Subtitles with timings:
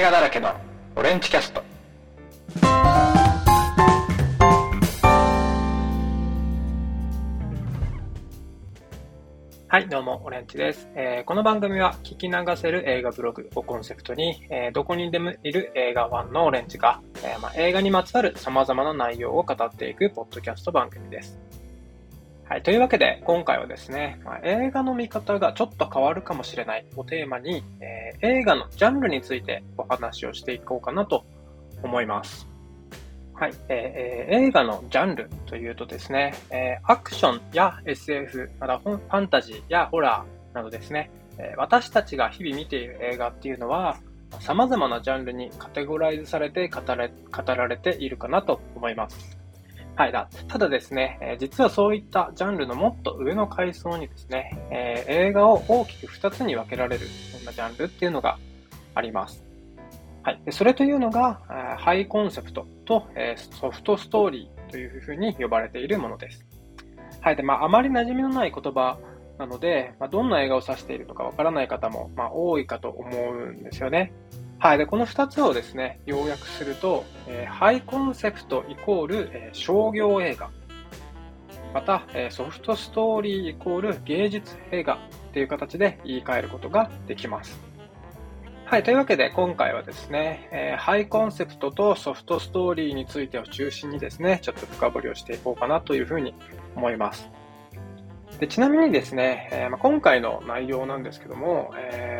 [0.00, 0.50] 映画だらけの
[0.96, 1.62] オレンジキャスト
[9.68, 21.49] はい、どうも、オレンジです、えー、この番組は聞き流せる映画ブログをコンセプトに、えー、どこにでもいる映画ワンのオレンジが、えー、まあ、映画にまつわる様々な内容を語っていくポッドキャスト番組です。
[22.50, 31.24] はい、というわけで、今回はですね、まあ、映画の見方がちょっと変わるかもしれないをテーマに、え映画のジャンルについてお話をしていこうかなと
[31.84, 32.48] 思います。
[33.34, 41.08] はい、えー、映画のジャンルというとですね、えー、アクションや SF、またファンタジーやホラーなどですね、
[41.38, 43.96] え、私たちが日々見ている映画っていうのは、
[44.40, 49.39] 様々なジャンルにカテゴライズされて語れ語られているかなと思います。
[50.00, 58.38] はい、だただですね、え実はそういったジャンルのもっと上の階層にですね、え映画を大きく2つに分けられるそんなジャンルっていうのが
[58.94, 59.44] あります。
[60.22, 60.40] はい。
[60.52, 61.42] それというのが、
[61.76, 66.46] ハイコンセプトとえソフトストーリーというふうに呼ばれているものです。
[67.20, 67.36] はい。
[67.36, 68.96] で、まあ、あまり馴染みのない言葉
[69.38, 74.14] なので、まあ、どんな映画を指しているのかわからない方も、まあ、多いかと思うんですよね。
[74.62, 74.78] はい。
[74.78, 80.50] で、この2つをですね、要約すると、えー、ハイコンセプトイコール、えー、商業映画。
[81.72, 84.98] また、えー、ソフトストーリーイコール芸術映画
[85.32, 87.58] という形で言い換えることができます。
[88.66, 88.82] はい。
[88.82, 96.34] というわけで、今回はですね、え、ハイコンセプトとソフトストーリーについてを中心にですね、ちょっと深掘りをしていこうかなというふうに
[96.76, 97.30] 思います。
[98.40, 102.19] でちなみにですね、え、ま、今回の内容なんですけども、え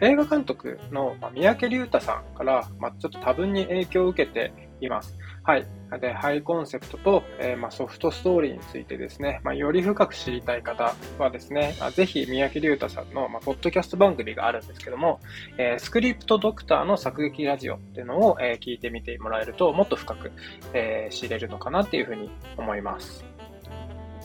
[0.00, 5.18] 映画監督の、三宅隆太さんから、まあ、ちょっと多分に影響を受けています。
[5.42, 5.66] はい。
[6.00, 15.20] で、ハイコンセプトと、えー、まあ、ソフトストーリーについてですね、まあ、より深く知りたい方はですね、まあ、ぜひ三宅隆太さんの、まあ、ポッドキャスト番組があるんですけども、
[15.58, 20.32] えー、スクリプトドクターの作劇ラジオっていうのを、えー、聞いてみてもらえると、もっと深く、
[20.72, 23.24] え、知れるのかなっていうふうに思います。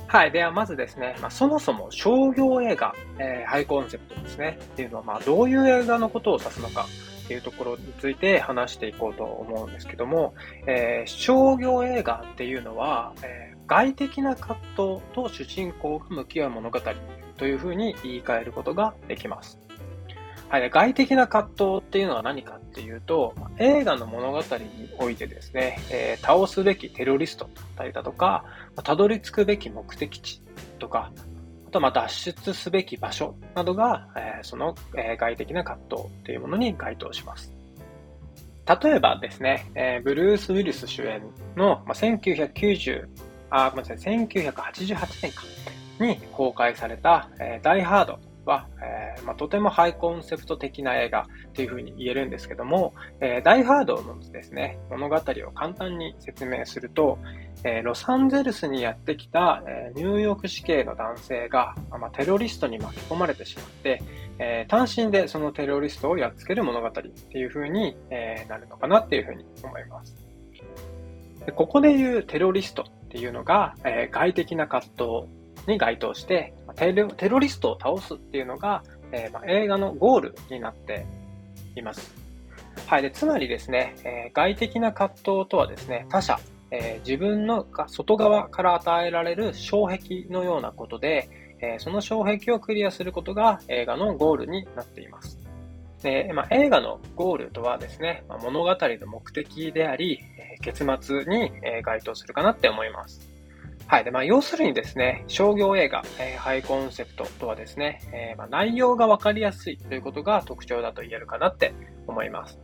[0.07, 0.31] はい。
[0.31, 6.85] では、まずですね、まあ、そもそも商業映画、えー、ハイコンセプトですね、っていうのは、まあ、どういう映画のことを指すのか、
[7.25, 10.35] っていうところについて話していこうと思うんですけども、
[10.67, 16.79] えー、商業映画っていうのは、えー、外的な葛藤と主人公が向き合う物語
[17.37, 19.59] というふうに言い換えることができます。
[20.55, 28.45] はい、外的な葛藤っていうのは何かっていうと、映画の物語においてですね、えー、倒すべきテロリストだったりだとか、
[28.81, 30.41] たどり着くべき目的地
[30.79, 31.11] とか、
[31.67, 37.51] あとま脱出すべき場所などが、えその、え外的な葛藤というものに該当します。
[38.81, 41.21] 例えばですね、えブルース・ウィルス主演
[41.57, 43.09] の、まあ1990、
[43.49, 45.43] あ、ごめんなさい、1988年か
[45.99, 57.17] に公開された、えダイ・ハードは、えー、まあ、とてもハイコンセプト的な映画というふうに言えるんですけども、えー、ダイ・ハードのですね、物語を簡単に説明すると、
[57.63, 64.01] えー、ロサンゼルスにやってきた、えニューヨーク市警の男性が、まあ、テロリストに巻き込まれてしまって、
[64.37, 70.15] え単身でそのテロリストをやっつける物語っていうふうに、えなるのかなっていうふうに思います。
[71.45, 81.05] でここで言うテロリストっていうのが、え外的な葛藤に該当してテロ、テロリストを倒すっていうのが、えー、まあ、映画のゴールになって
[81.75, 82.13] います。
[82.85, 83.01] はい。
[83.01, 86.39] で、つまりですね、えー、外的な葛藤とはですね、他者、
[86.71, 91.29] えー、自分の外側から与えられる障壁のようなことで、
[91.61, 95.39] えその障壁をクリアすることが映画のゴールになっています。
[96.03, 103.34] で、まあ、映画のゴールとはですね、まあ、物語の目的であり、え結末に、え該当するかなって思います。
[103.87, 104.03] はい。
[104.03, 111.73] で、まあ、要するにですね、商業映画、えー、ハイコンセプトとはですね、えー、まあ、内容がわかりやすいということが特徴だと言えるかなって
[112.07, 112.59] 思います。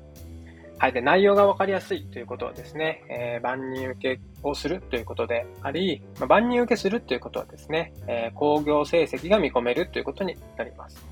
[0.79, 0.93] はい。
[0.93, 11.10] で、内容がわかりやすいということはですね、えー、万人受けをするということであり、まあ、万人受けするということはですね、えー、工業成績が見込めるということになります。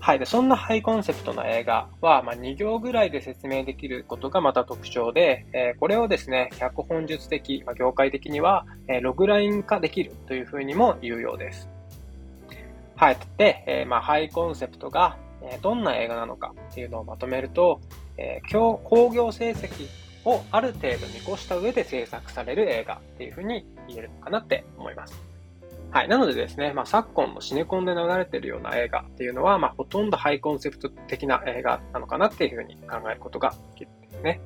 [0.00, 0.18] はい。
[0.18, 11.68] で、そんなハイコンセプトの映画は、まあ、2行ぐらいで説明できることがまた特徴で、えー、これをですね、脚本術的、まあ、業界的には、えー、ログライン化できるというふうにも言うようです。
[12.94, 13.16] はい。
[13.36, 17.80] で、えー、まあ、ハイコンセプトが、えどんな映画なのかっていうのをまとめると、
[18.16, 19.86] えー、工業成績
[20.24, 25.25] をある程度見越した上で制作される映画っていうふうに言えるのかなって思います。
[25.96, 26.08] はい。
[26.08, 34.40] なのでですね、まあ、昨今のシネコンで流れているような映画っていうのは、まあ、ほとんどハイコンセプト的な映画なのかなっていうふうに考えることができるんですね。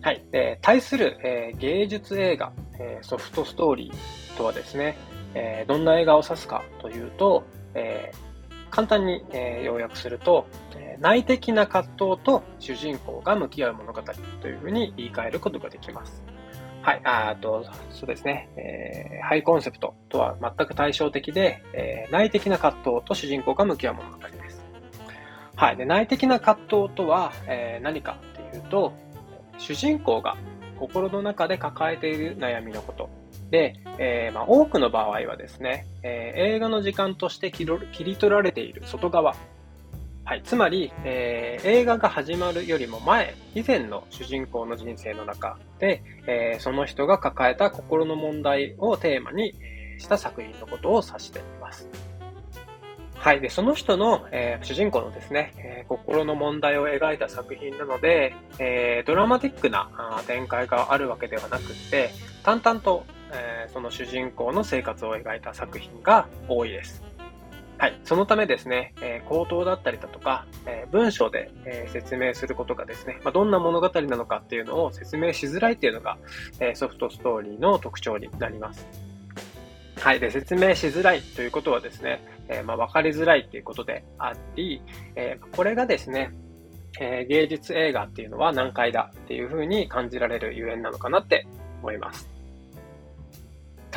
[0.00, 0.24] はい。
[0.32, 4.98] で、対する、えー、芸術映画、えー、ソフトストーリーとはですね、
[5.34, 8.10] えー、どんな映画を指すかというと、え
[8.70, 14.02] 簡単に、え、要約すると、え、内的な葛藤と主人公が向き合う物語
[14.42, 16.20] というふうに言い換えることができます。
[16.88, 24.64] はい、あと、そうですね、えー、ハイコンセプトとは全く対照的で、えー、内的な葛藤と主人公が向き合う物語です。
[25.54, 28.94] はい、で内的な葛藤とは、えー、何かっていうと、
[29.58, 30.38] 主人公が
[30.78, 33.10] 心の中で抱えている悩みのこと。
[33.50, 37.66] で、えー、まあ、多くの場合はですね、えー、映画の時間として切
[38.04, 39.36] り取られている外側。
[40.28, 49.54] はい、つまり、えー、映画が始まるよりも前、以前の主人公の人生の中で、えその人が抱えた心の問題をテーマに
[49.96, 51.88] した作品のことを指しています。
[53.14, 53.40] はい。
[53.40, 59.88] で、その人の、えー、主人公のですね、えー、心の問題を描いた作品なので、えー、ドラマティックな
[60.26, 62.10] 展開があるわけではなくて、
[62.42, 67.07] 淡々と、えその主人公の生活を描いた作品が多いです。
[67.78, 68.00] はい。
[68.02, 76.18] そのためですね、え口頭だったりだとか、え文章で、え説明することがですね、ま、どんな物語なのかっていうのを説明しづらいっていうのが、
[76.58, 78.84] えソフトストーリーの特徴になります。
[80.00, 80.20] はい。
[80.20, 84.82] で、説明しづらいということはですね、え、まあ、分かりづらいっていうことであり、
[85.14, 86.32] え、これがですね、
[87.00, 91.46] え、芸術映画っていうのは難解だっていうふうに感じられるゆえんなのかなって
[91.80, 92.37] 思います。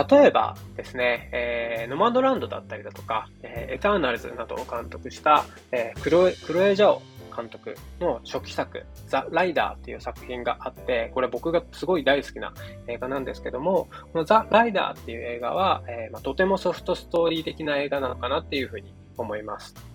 [0.10, 7.02] 例えばですね、えー、ノマドランドだったりだとか、えー、エターナルズなどを監督した、えー、クロエ、クロエジャオ
[7.36, 12.54] 監督の初期作、ザ・ライダーっていう作品があって、これ僕がすごい大好きな
[12.88, 19.91] 映画なんですけども、このザ・ライダーっていう映画は、えー、まあ、とてもソフトストーリー的な映画なのかなっていうふうに思います。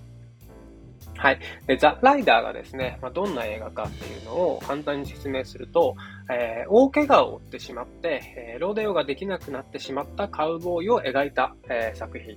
[1.17, 1.39] はい。
[1.67, 5.97] で、ザ・ライダーがですね、まあ、どんな映画かっていうのを簡単に説明すると、
[6.31, 12.37] えー、大怪我を負ってしまって、えー、ロデオができなくなってしまったカウボーイを描いた、えー、作品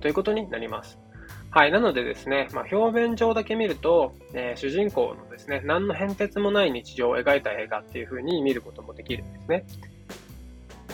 [0.00, 0.98] ということになります。
[1.50, 1.70] はい。
[1.70, 9.64] なのでですね、まあ、表面上だけ見ると、え、主人公のですね、何の変哲もない日常を描いた映画っていう風に見ることもできるんですね。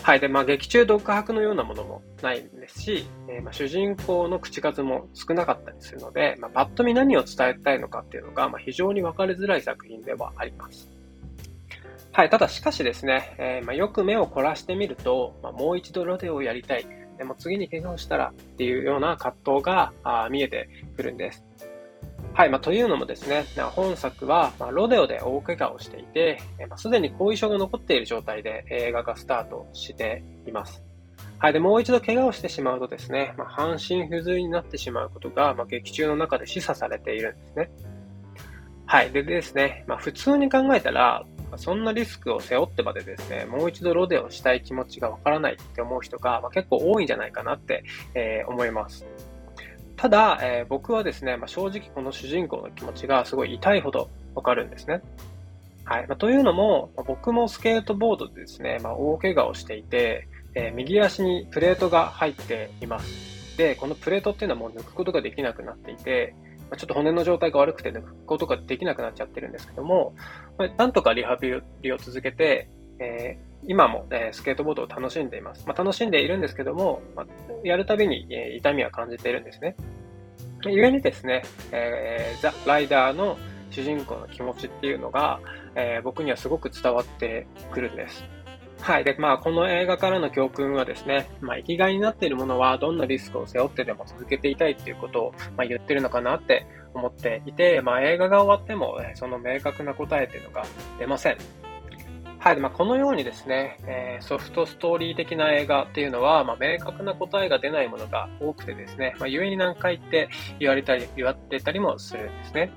[0.02, 0.20] はい。
[0.20, 10.88] で、まあ、劇中独白のようなものもないんですし、えー、まあ、主人公の口数も少なかったりするので、まあ、パッと見何を伝えたいのかっていうのが、まあ、非常に分かりづらい作品ではあります。
[12.12, 12.30] はい。
[12.30, 16.86] ただしかしですね、えー、まあ、よく目を凝らしてみると、まあ、もう一度ロデオをやりたい。
[17.18, 19.92] でも次に怪我をしたらっていうような葛藤が
[20.30, 21.49] 見えてくるんです。
[22.32, 22.48] はい。
[22.48, 23.44] まあ、というのもですね、
[23.74, 30.82] 本作は、ま、ロデオで大怪我をしていて、まあ、すでに後遺症が残っている状態で映画がスタートしています。
[31.38, 31.52] はい。
[31.52, 37.70] で、もう一度怪我をしてしまうとですね、まあ、半身不随になってしまうことが、まあ、劇中の中で示唆されているんですね。
[38.86, 39.10] はい。
[39.10, 41.24] でですね、まあ、普通に考えたら、
[41.56, 47.84] そんなリスクを背負ってまでですね、もう一度ロデオしたい気持ちがわからないって思う人が、ま、結構多いんじゃないかなって、
[48.14, 49.06] えー、思います。
[50.00, 55.02] ただ、えー、僕はですね、まあ、正直この主人公の気持ちがすごい痛いほどわかるんですね。
[55.84, 56.06] はい。
[56.06, 63.58] まあ、というのも、まあ、僕もスケートボードでですね、ま、大怪我をしていて、えー、右足にプレートが入っています。
[63.58, 66.34] で、このプレートっていうのはもう抜くことができなくなっていて、
[66.70, 70.14] まちょっと骨の状態が悪くて抜くことができなくなっちゃってるんですけども、
[70.78, 72.70] なんとかリハビリを続けて、
[73.00, 75.66] えー、今も、え、スケートボードを楽しんでいます。
[75.66, 77.26] まあ、楽しんでいるんですけども、まあ、
[77.62, 79.76] やるたびに、えー、痛みは感じているんですね。
[80.66, 81.42] ゆえにですね、
[81.72, 83.38] えー、ザ・ライダーの
[83.70, 85.40] 主人公の気持ちっていうのが、
[85.74, 88.24] えー、僕にはすごく伝わってくるんです。
[88.80, 89.04] はい。
[89.04, 100.64] で、まあ、この映画からの教訓はですね、まあ、生きがいになっているものは、どんなリスクを背負ってでも続けていたいっていうことを、まあ、言ってるのかなって思っていて、まあ、映画が終わっても、その明確な答えっていうのが
[100.98, 101.36] 出ません。
[102.40, 102.56] はい。
[102.56, 112.72] まあ、このようにですね、えー、ソフトストーリー的な映画っていうのは、まあ、明確な答えが出ないものが多くてですね、まあ、故に何回って言われたり、言われてたりもするんですね。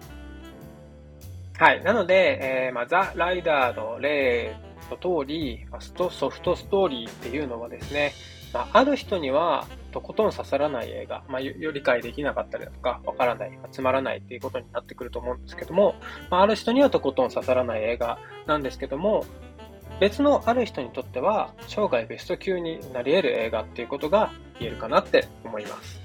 [1.57, 1.81] はい。
[1.81, 4.53] なので、えー、まあ、ザ・ライダーの例
[4.91, 8.11] の通り、ソフトストーリーっていうのはですね、
[8.53, 15.95] まあ、ある人にはとことん刺さらない映画、まあ、理解できなかったりだとか、わからない、つまらないっていうことになってくると思うんですけども、
[16.29, 19.25] まあ、ある人にはとことん刺さらない映画なんですけども、
[20.03, 26.01] 別のある人にとっては生涯ベスト級になり得る映画っていうことが言えるかなって思います。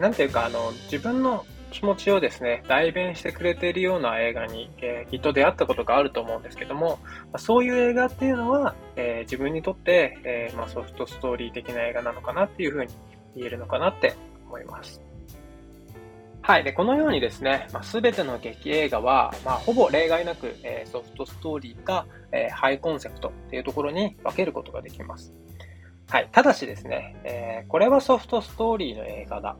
[0.00, 12.92] なんていうか、あの、自分の気持ちをですね、代弁してくれているような映画に、えー、きっと出会ったことがあると思うんですけども、まあ、そういう映画っていうのは、えー、自分にとって、えー、まあ、ソフトストーリー的な映画なのかなっていうふうに
[13.36, 14.16] 言えるのかなって
[14.48, 15.00] 思います。
[16.50, 16.64] はい。
[16.64, 25.32] で、このようにですね、まあ、全ての劇映画は、まあ、ほぼ例外なく、えー、ソフトストーリーか、えー、ハイコンセプトっていうところに分けることができます。
[26.08, 26.28] はい。
[26.32, 29.56] ただしですね、えー、これはソフトストーリーの映画だ。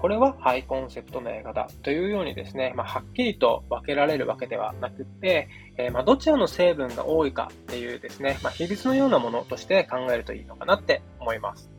[0.00, 5.48] これはハイコンセプトの映画だというようにですね、まあ、はっきりと分けられるわけではなくて、
[5.78, 11.70] えー、まあ、どちらの成分が多いかっていうですね、まあ、比率のようなものとして考えるといいのかなって思います。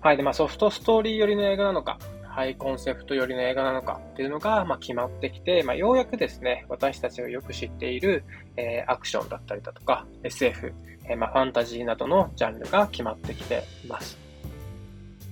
[0.00, 0.16] はい。
[0.16, 2.00] で、まあ、ソフトストーリー寄りの映画なのか、
[2.32, 8.24] ハイコンセプト寄りの映画なのかっていうのが、まあ、決まってきて、まあ、ようやくですね、私たちがよく知っている、
[8.56, 10.72] えー、アクションだったりだとか、SF、
[11.04, 14.18] えー、まあ、ファンタジーなどのジャンルが決まってきています。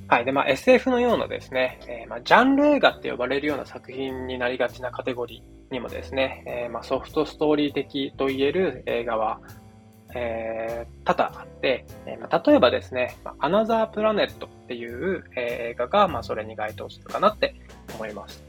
[0.08, 0.24] はい。
[0.26, 9.40] で、まあ、SF のようなですね、えー、まあ、ジャンル映画って呼ばれるような作品になりがちなカテゴリーにもですね、えー、まあ、ソフトストーリー的と言える映画は、
[10.14, 17.54] えー、多々あって、え、ま、例えばですね、アナザープラネットっていう、え、映画が、ま、それに該当するかなって
[17.94, 18.42] 思います。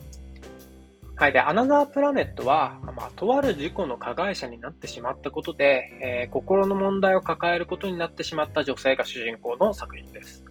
[1.18, 1.34] はい。
[1.34, 10.44] で、アナザープラネットは、まあ、とある事故の加害者になってしまったことで、えー、心の問題を抱えることになってしまった女性が主人公の作品です。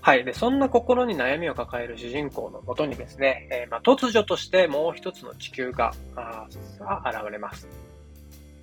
[0.00, 0.24] はい。
[0.24, 6.46] で、そんな心に悩みを抱える主人公のもとにですね、えー、まあ、突如としてもう一つの地球があ
[7.06, 7.89] 現れます。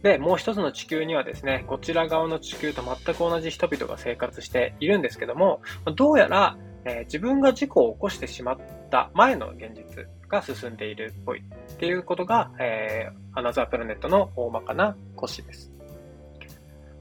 [0.08, 5.60] で、もう一つの地球にはですね、こちら側の地球と全く同じ人々が生活しているんですけども、
[5.98, 8.58] どうやら、えー、自分が事故を起こしてしまっ
[8.90, 15.74] た前の現実が進んでいるっぽいっていうことが、えー、アナザープラネットの大まかな故事です。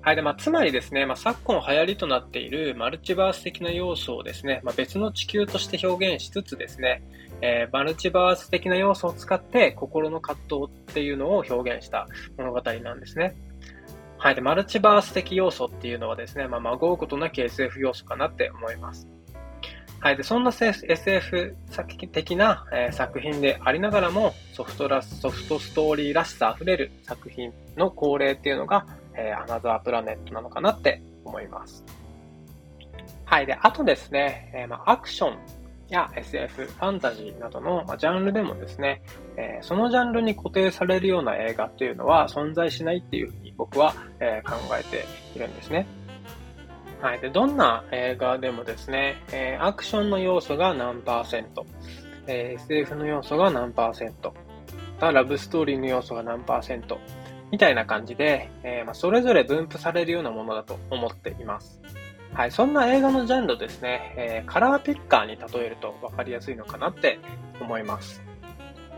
[0.00, 0.16] はい。
[0.16, 7.04] で、まあ、つまりですね、まあ、昨今流行りとなっているマルチバース的な要素をですね、まあ、別の地球として表現しつつですね、
[7.42, 12.06] えー、マルチバース的な要素を使って心の葛藤っていうのを表現した
[12.38, 13.36] 物語なんですね。
[14.18, 14.34] はい。
[14.34, 19.06] で、マルチバース的要素っていうのはですね、まあ、まごうことなき SF 要素かなって思います。
[20.00, 20.16] はい。
[20.16, 21.56] で、そんな SF
[22.12, 31.84] 的な、えー、作品でありながらも、ソフトラスソフトストーリーらしさ溢れる作品の恒例っていうのが、えー、アナザープラネットなのかなって思います。
[33.24, 33.46] はい。
[33.46, 35.38] で、あとですね、えー、まあ、アクション
[35.88, 39.02] や SF、ファンタジーなどの、まジャンルでもですね、
[39.36, 45.04] え、そのジャンルに固定されるような映画っていうのは存在しないっていうふうに僕は、え、考えて
[45.36, 45.86] いるんですね。
[47.00, 47.20] はい。
[47.20, 51.66] で、どんな映画でもですね、え、アクションの要素が何パーセント、
[52.26, 54.34] え SF の要素が何パーセント、
[55.00, 56.98] ラブストーリーの要素が何パーセント、
[57.52, 61.80] みたいな感じで、えま、それぞれ分布されるようなものだと思っています。
[62.36, 67.18] はい、そんな映画のジャンルですね、えー、カラーピッカーに例えると分かりやすいのかなって
[67.62, 68.22] 思います。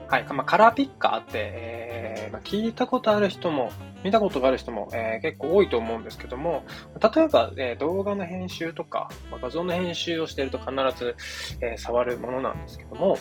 [0.08, 3.70] はい、まあ、カラーピッカーって、えーまあ、聞いたことある人も、
[4.02, 6.64] 見たことがある人も、えー、結構多いと思うんですけども、
[7.00, 11.14] 例えば、え、動画の編集とか、まあ、画像の編集をしていると必ず、
[11.60, 13.18] え、触るものなんですけども、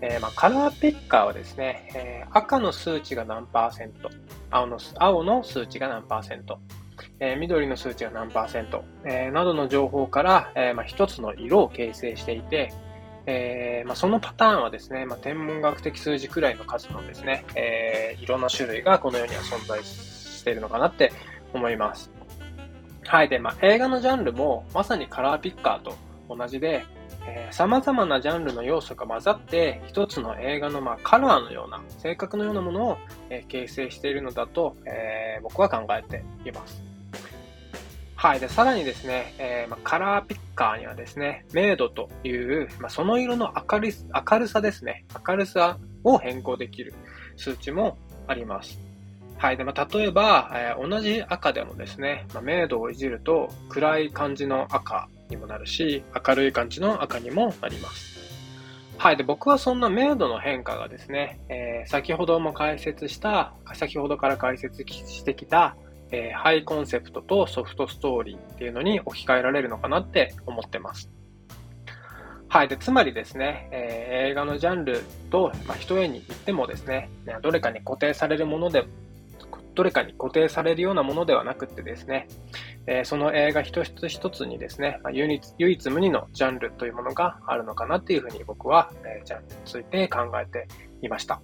[0.00, 4.08] えまあ、カラーピッカーはですね、え、赤の数値が何パーセント、
[4.50, 6.60] 青の青の数値が何パーセント、
[7.20, 12.72] えー、緑の数値が何パーセント、え、などの情報から、えーまあ、一つの色を形成していて、
[13.26, 21.12] えまあ、そのパターンはですね、まあ、天文学的数字くらいの種のですね、えー、いろんな種類がこの世には存在しているのかなって
[21.52, 22.10] 思います。
[23.04, 23.28] はい。
[23.28, 25.96] で、ま、映画のジャンルもまさにカラーピッカーと
[26.28, 26.84] 同じで、
[27.26, 32.98] えー、様々なジャンルの要素が混ざって、一つの映画の、まあ、カラーのような、性格のようなものを、
[33.30, 36.87] えー、形成しているのだと、えー、僕は考えています。
[38.20, 38.40] はい。
[38.40, 43.92] で、さらにですね、えー、ま、カラーピッカーにはですね、明度という、ま、その色の明る
[44.28, 46.94] 明るさですね、明るさを変更できる
[47.36, 47.96] 数値も
[48.26, 48.80] あります。
[49.36, 49.56] はい。
[49.56, 58.18] で、ま、例えば、えー、同じ赤でもですね、まあ、明度をいじると暗い感じの赤にもなるし、明るい感じの赤にもなります。
[58.98, 59.16] はい。
[59.16, 65.76] で、僕はそんな明度の変化がですね、えー、先ほども解説した、先ほどから解説してきた、
[66.10, 71.10] えー、ハイコンセプトとソフトストーリーっていうのに置き換えられるのかなって思ってます。
[72.48, 72.68] はい。
[72.68, 77.10] で、つまりですね、えー、映画のジャンルと、まあ、一重に言ってもですね、
[77.42, 78.86] どれかに固定されるもので、
[79.74, 82.26] どれかに固定されるようなものではなくってですね、
[82.86, 90.66] えー、その映画一つ一つにですね、まあ、唯一唯一無二のジャンルというものがあるのかなっていうふうに僕は、えー、ジャンルについて考えて
[91.02, 91.40] いました。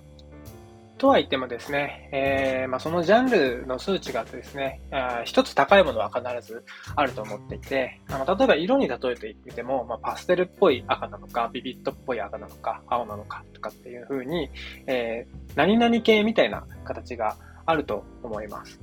[0.96, 4.80] とは言ってもですね、えー、まあ、そのジャンルの数値がですね、
[5.24, 14.48] 一つ高いものは必ずあると思っていて、あの例えば色に例えてみても、まあ、パステルっぽい赤なのか、ビビットっぽい赤なのか、青なのかとかっていう風に、
[14.86, 17.36] えー、何々系みたいな形が
[17.66, 18.80] あると思います。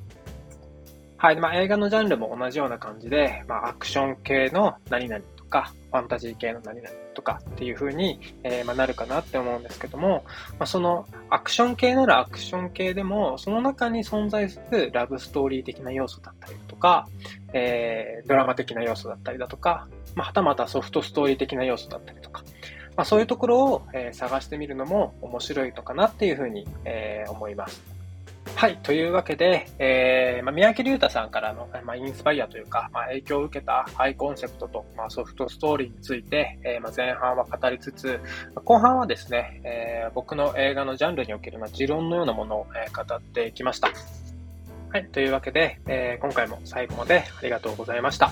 [1.21, 1.35] はい。
[1.39, 10.23] まあ、映画のジャンルも同じような感じで、まあ、アクション系の何々か、ファンタジー系の何々とかっていう風に、えー、まあ、なるかなって思うんですけども、
[10.57, 17.07] まあ、そのアクション系ならアクション系でも、その中に存在するラブストーリー的な要素だったりとか、
[17.53, 22.43] えー、ドラマ的な要素だったりだとか、まあ、はたまたソフトストーリー的な要素だったりとか、
[22.95, 28.00] ま、そういうところを、え、探してみるのも面白いのかなっていうふうに、え、思います。
[28.61, 28.77] はい。
[28.83, 38.19] というわけで、えー、まあ、三宅隆太さんからの、まあ、インスパイアというか、まあ、影響を受けたハイコンセプトと、まあ、ソフトストーリーについて、えー、まあ、前半は語りつつ、
[38.63, 43.89] 後半はですね、えー、僕の映画のジャンルにおける、まあ、持論のようなものを、えー、語ってきました。
[44.91, 45.07] はい。
[45.07, 48.31] というわけで、えー、今回も最後までありがとうございました。